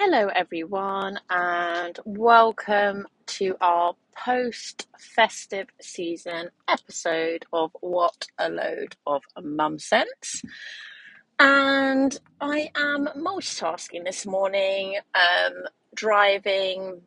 [0.00, 9.22] Hello, everyone, and welcome to our post festive season episode of What a Load of
[9.42, 10.42] Mum Sense.
[11.40, 15.64] And I am multitasking this morning, um,
[15.96, 17.00] driving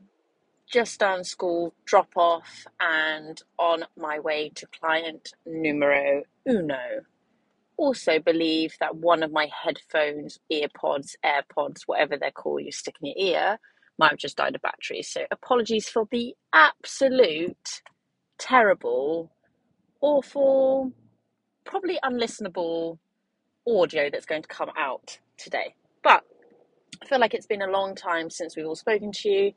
[0.70, 7.06] just done school drop off and on my way to client numero uno
[7.82, 13.08] also believe that one of my headphones, earpods, AirPods, whatever they're called, you stick in
[13.16, 13.60] your ear,
[13.98, 15.02] might have just died of battery.
[15.02, 17.82] So apologies for the absolute
[18.38, 19.32] terrible,
[20.00, 20.94] awful,
[21.66, 23.00] probably unlistenable
[23.68, 25.74] audio that's going to come out today.
[26.04, 26.24] But
[27.02, 29.54] I feel like it's been a long time since we've all spoken to you.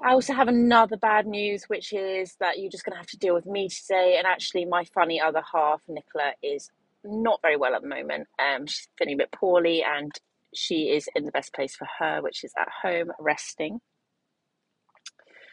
[0.00, 3.18] I also have another bad news, which is that you're just going to have to
[3.18, 4.16] deal with me today.
[4.18, 6.70] And actually, my funny other half, Nicola, is
[7.06, 8.28] not very well at the moment.
[8.38, 10.12] Um, she's feeling a bit poorly, and
[10.54, 13.80] she is in the best place for her, which is at home resting.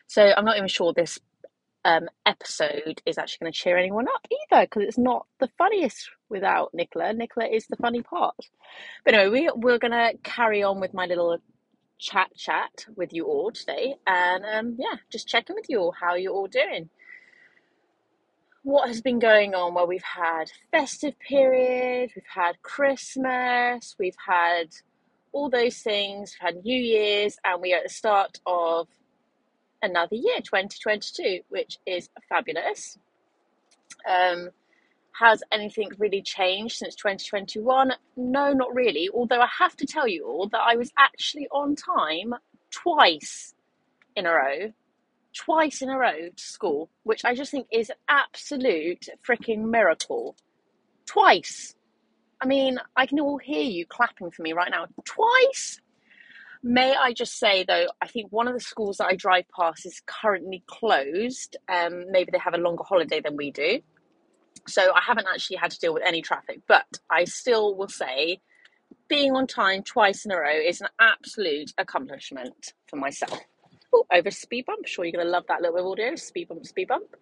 [0.08, 1.20] So I'm not even sure this
[1.86, 6.10] um, episode is actually going to cheer anyone up either, because it's not the funniest
[6.30, 7.14] without Nicola.
[7.14, 8.36] Nicola is the funny part.
[9.06, 11.38] But anyway, we, we're going to carry on with my little
[12.00, 16.16] chat chat with you all today, and um, yeah, just checking with you all how
[16.16, 16.90] you're all doing
[18.64, 24.70] what has been going on where we've had festive period, we've had Christmas, we've had
[25.34, 28.88] all those things, we've had New Year's, and we are at the start of
[29.82, 32.98] another year, 2022, which is fabulous.
[34.10, 34.50] Um,
[35.20, 37.92] has anything really changed since 2021?
[38.16, 39.10] No, not really.
[39.14, 42.34] Although I have to tell you all that I was actually on time
[42.72, 43.54] twice
[44.16, 44.74] in a row
[45.34, 50.36] twice in a row to school, which I just think is absolute freaking miracle.
[51.06, 51.76] Twice.
[52.42, 54.86] I mean, I can all hear you clapping for me right now.
[55.06, 55.80] Twice.
[56.62, 59.86] May I just say though, I think one of the schools that I drive past
[59.86, 61.58] is currently closed.
[61.68, 63.82] Um, maybe they have a longer holiday than we do.
[64.68, 68.40] So I haven't actually had to deal with any traffic, but I still will say
[69.10, 73.42] being on time twice in a row is an absolute accomplishment for myself
[73.94, 74.86] oh, over speed bump.
[74.86, 76.16] Sure, you're going to love that little bit of audio.
[76.16, 77.16] Speed bump, speed bump.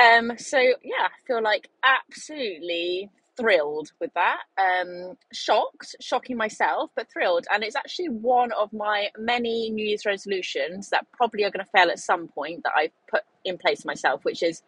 [0.00, 4.42] Um, so yeah, I feel like absolutely thrilled with that.
[4.58, 7.46] Um, shocked, shocking myself, but thrilled.
[7.52, 11.70] And it's actually one of my many New Year's resolutions that probably are going to
[11.70, 14.62] fail at some point that I've put in place myself, which is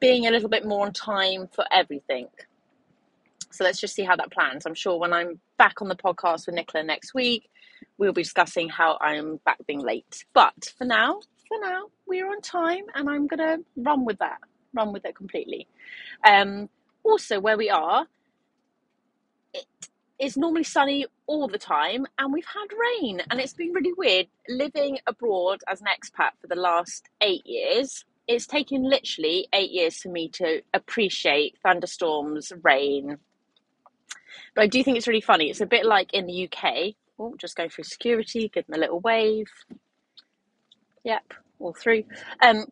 [0.00, 2.28] being a little bit more on time for everything.
[3.50, 4.66] So let's just see how that plans.
[4.66, 7.48] I'm sure when I'm back on the podcast with Nicola next week,
[7.98, 10.24] we'll be discussing how I'm back being late.
[10.34, 14.38] But for now, for now, we're on time and I'm going to run with that,
[14.74, 15.66] run with it completely.
[16.24, 16.68] Um,
[17.02, 18.06] also, where we are,
[19.54, 19.66] it
[20.18, 22.66] is normally sunny all the time and we've had
[23.00, 27.46] rain and it's been really weird living abroad as an expat for the last eight
[27.46, 28.04] years.
[28.26, 33.18] It's taken literally eight years for me to appreciate thunderstorms, rain.
[34.56, 35.50] But I do think it's really funny.
[35.50, 38.80] It's a bit like in the UK Oh, just go through security, give them a
[38.80, 39.46] little wave.
[41.04, 42.04] Yep, all through.
[42.42, 42.66] Um,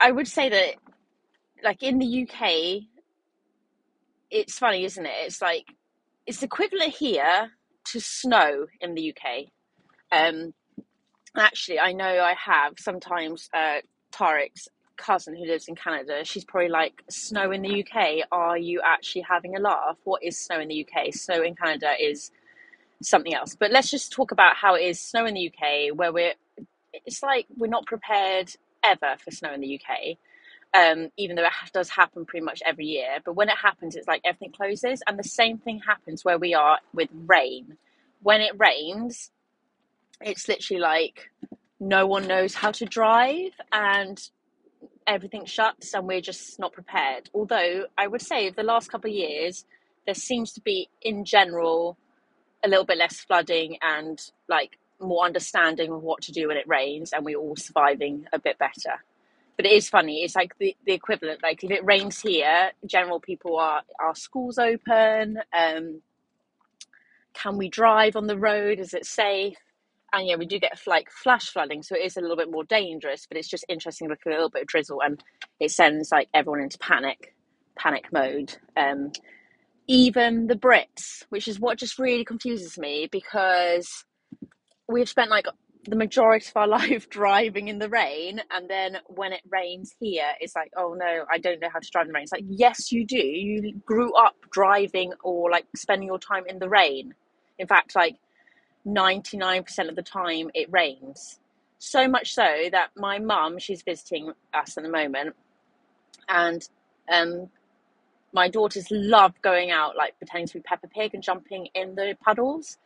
[0.00, 0.74] I would say that,
[1.62, 2.82] like in the UK,
[4.30, 5.14] it's funny, isn't it?
[5.26, 5.66] It's like
[6.26, 7.52] it's equivalent here
[7.92, 9.44] to snow in the UK.
[10.10, 10.52] Um,
[11.36, 13.78] actually, I know I have sometimes uh,
[14.96, 16.24] cousin who lives in Canada.
[16.24, 18.24] She's probably like, "Snow in the UK?
[18.32, 19.98] Are you actually having a laugh?
[20.04, 21.12] What is snow in the UK?
[21.12, 22.30] Snow in Canada is
[23.02, 23.56] something else.
[23.58, 26.34] But let's just talk about how it is snow in the UK, where we're
[26.92, 28.52] it's like we're not prepared
[28.84, 30.16] ever for snow in the UK.
[30.74, 34.08] Um, even though it does happen pretty much every year, but when it happens, it's
[34.08, 37.78] like everything closes, and the same thing happens where we are with rain.
[38.22, 39.30] When it rains,
[40.20, 41.30] it's literally like
[41.80, 44.20] no one knows how to drive, and
[45.06, 47.30] everything shuts, and we're just not prepared.
[47.34, 49.64] Although I would say the last couple of years,
[50.06, 51.96] there seems to be, in general,
[52.64, 56.66] a little bit less flooding and like more understanding of what to do when it
[56.66, 59.02] rains and we're all surviving a bit better.
[59.56, 63.20] But it is funny it's like the, the equivalent like if it rains here general
[63.20, 66.00] people are are schools open um
[67.34, 68.80] can we drive on the road?
[68.80, 69.58] Is it safe
[70.16, 72.64] and yeah we do get like flash flooding so it is a little bit more
[72.64, 75.22] dangerous but it's just interesting look at a little bit of drizzle and
[75.60, 77.34] it sends like everyone into panic
[77.76, 79.12] panic mode um
[79.88, 84.04] even the Brits, which is what just really confuses me because
[84.88, 85.46] we've spent like
[85.84, 90.32] the majority of our life driving in the rain, and then when it rains here,
[90.40, 92.24] it's like, oh no, I don't know how to drive in the rain.
[92.24, 93.16] It's like, yes, you do.
[93.18, 97.14] You grew up driving or like spending your time in the rain.
[97.58, 98.16] In fact, like
[98.86, 101.38] 99% of the time it rains.
[101.78, 105.34] So much so that my mum, she's visiting us at the moment,
[106.28, 106.66] and
[107.12, 107.50] um,
[108.32, 112.16] my daughters love going out, like pretending to be Peppa Pig and jumping in the
[112.22, 112.78] puddles.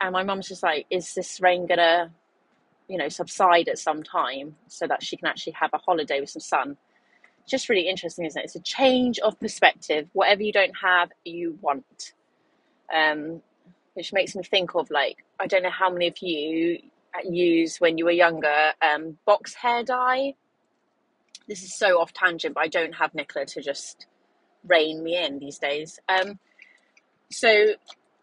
[0.00, 2.10] And my mum's just like, is this rain gonna,
[2.88, 6.30] you know, subside at some time so that she can actually have a holiday with
[6.30, 6.76] some sun?
[7.48, 8.44] Just really interesting, isn't it?
[8.44, 10.08] It's a change of perspective.
[10.12, 12.12] Whatever you don't have, you want.
[12.94, 13.42] Um,
[13.94, 16.78] which makes me think of like I don't know how many of you
[17.24, 20.34] use when you were younger um, box hair dye.
[21.48, 24.06] This is so off tangent, but I don't have Nicola to just
[24.66, 26.00] rein me in these days.
[26.08, 26.38] Um,
[27.30, 27.74] so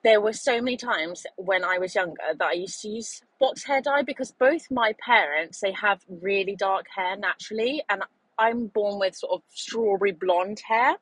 [0.04, 3.64] there were so many times when I was younger that I used to use box
[3.64, 8.04] hair dye because both my parents they have really dark hair naturally, and
[8.38, 10.96] I'm born with sort of strawberry blonde hair.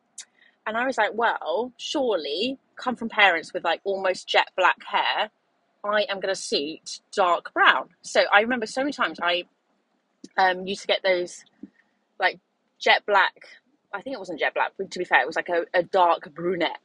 [0.67, 5.31] And I was like, well, surely come from parents with like almost jet black hair,
[5.83, 7.89] I am going to suit dark brown.
[8.01, 9.43] So I remember so many times I
[10.37, 11.43] um, used to get those
[12.19, 12.39] like
[12.79, 13.47] jet black.
[13.93, 14.71] I think it wasn't jet black.
[14.77, 16.79] To be fair, it was like a, a dark brunette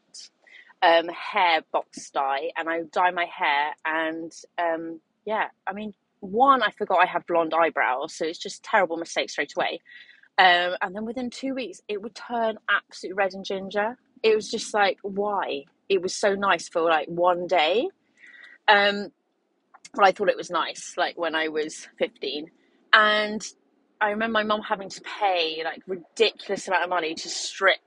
[0.82, 3.72] um, hair box dye, and I dye my hair.
[3.84, 8.62] And um, yeah, I mean, one, I forgot I have blonde eyebrows, so it's just
[8.62, 9.80] terrible mistake straight away.
[10.38, 13.96] Um, and then within two weeks, it would turn absolute red and ginger.
[14.22, 15.64] It was just like, why?
[15.88, 17.88] It was so nice for like one day.
[18.68, 19.12] Um,
[19.94, 22.50] well, I thought it was nice, like when I was 15.
[22.92, 23.42] And
[24.00, 27.78] I remember my mum having to pay like ridiculous amount of money to strip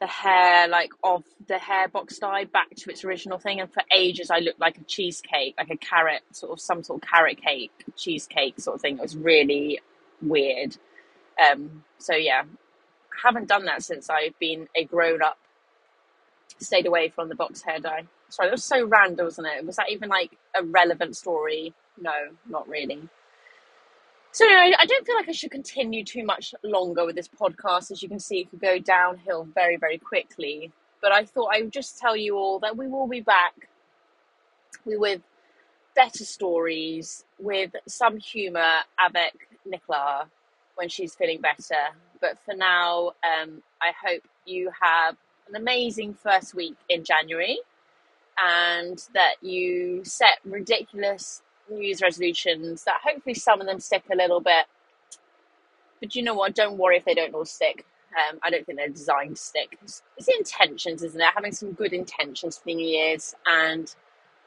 [0.00, 3.60] the hair like of the hair box dye back to its original thing.
[3.60, 7.02] And for ages I looked like a cheesecake like a carrot sort of some sort
[7.02, 8.98] of carrot cake cheesecake sort of thing.
[8.98, 9.80] It was really
[10.20, 10.76] weird.
[11.40, 12.42] Um, so yeah,
[13.22, 15.38] haven't done that since I've been a grown up,
[16.58, 18.04] stayed away from the box hair dye.
[18.28, 19.66] Sorry, that was so random, wasn't it?
[19.66, 21.74] Was that even like a relevant story?
[22.00, 22.12] No,
[22.48, 23.08] not really.
[24.34, 27.90] So anyway, I don't feel like I should continue too much longer with this podcast.
[27.90, 30.72] As you can see, it could go downhill very, very quickly.
[31.02, 33.68] But I thought I would just tell you all that we will be back
[34.86, 35.20] with
[35.94, 39.34] better stories, with some humour avec
[39.66, 40.28] Nicola,
[40.76, 41.92] when she's feeling better.
[42.20, 45.16] But for now, um, I hope you have
[45.52, 47.58] an amazing first week in January
[48.42, 54.16] and that you set ridiculous New Year's resolutions that hopefully some of them stick a
[54.16, 54.66] little bit.
[56.00, 56.54] But you know what?
[56.54, 57.84] Don't worry if they don't all stick.
[58.10, 59.78] Um, I don't think they're designed to stick.
[59.82, 61.28] It's, it's intentions, isn't it?
[61.34, 63.34] Having some good intentions for the New Year's.
[63.46, 63.94] And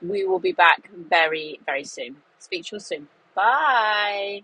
[0.01, 2.17] we will be back very, very soon.
[2.39, 3.07] Speak to you soon.
[3.33, 4.43] Bye.